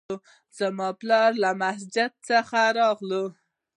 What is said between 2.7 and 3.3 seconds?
راځي